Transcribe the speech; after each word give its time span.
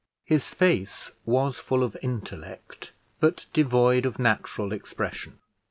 His 0.25 0.49
face 0.51 1.11
was 1.27 1.57
full 1.57 1.83
of 1.83 1.95
intellect, 2.01 2.91
but 3.19 3.45
devoid 3.53 4.03
of 4.03 4.17
natural 4.17 4.71
expression. 4.73 5.37